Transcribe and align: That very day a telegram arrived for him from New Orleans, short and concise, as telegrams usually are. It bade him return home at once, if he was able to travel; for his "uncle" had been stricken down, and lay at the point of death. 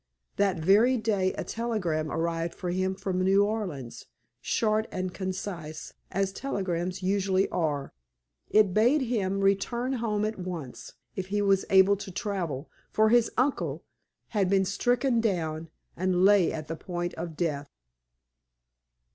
That 0.37 0.57
very 0.57 0.97
day 0.97 1.31
a 1.33 1.43
telegram 1.43 2.11
arrived 2.11 2.55
for 2.55 2.71
him 2.71 2.95
from 2.95 3.21
New 3.23 3.45
Orleans, 3.45 4.07
short 4.41 4.87
and 4.91 5.13
concise, 5.13 5.93
as 6.09 6.33
telegrams 6.33 7.03
usually 7.03 7.47
are. 7.49 7.93
It 8.49 8.73
bade 8.73 9.01
him 9.01 9.41
return 9.41 9.93
home 9.93 10.25
at 10.25 10.39
once, 10.39 10.93
if 11.15 11.27
he 11.27 11.43
was 11.43 11.65
able 11.69 11.97
to 11.97 12.09
travel; 12.09 12.67
for 12.89 13.09
his 13.09 13.29
"uncle" 13.37 13.83
had 14.29 14.49
been 14.49 14.65
stricken 14.65 15.21
down, 15.21 15.69
and 15.95 16.25
lay 16.25 16.51
at 16.51 16.67
the 16.67 16.75
point 16.75 17.13
of 17.13 17.37
death. 17.37 17.69